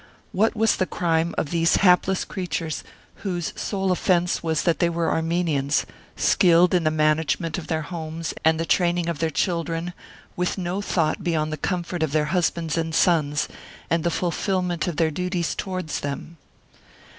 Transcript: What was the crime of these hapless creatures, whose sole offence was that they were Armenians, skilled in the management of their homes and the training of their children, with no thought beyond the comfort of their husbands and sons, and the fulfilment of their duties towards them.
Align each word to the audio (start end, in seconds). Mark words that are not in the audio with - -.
What 0.31 0.55
was 0.55 0.77
the 0.77 0.87
crime 0.87 1.35
of 1.37 1.51
these 1.51 1.75
hapless 1.75 2.25
creatures, 2.25 2.83
whose 3.17 3.53
sole 3.55 3.91
offence 3.91 4.41
was 4.41 4.63
that 4.63 4.79
they 4.79 4.89
were 4.89 5.11
Armenians, 5.11 5.85
skilled 6.15 6.73
in 6.73 6.85
the 6.85 6.89
management 6.89 7.59
of 7.59 7.67
their 7.67 7.83
homes 7.83 8.33
and 8.43 8.59
the 8.59 8.65
training 8.65 9.07
of 9.09 9.19
their 9.19 9.29
children, 9.29 9.93
with 10.35 10.57
no 10.57 10.81
thought 10.81 11.23
beyond 11.23 11.53
the 11.53 11.55
comfort 11.55 12.01
of 12.01 12.13
their 12.13 12.25
husbands 12.33 12.79
and 12.79 12.95
sons, 12.95 13.47
and 13.91 14.03
the 14.03 14.09
fulfilment 14.09 14.87
of 14.87 14.97
their 14.97 15.11
duties 15.11 15.53
towards 15.53 15.99
them. 15.99 16.37